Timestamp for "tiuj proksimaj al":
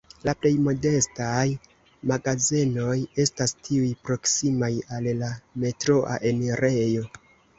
3.67-5.11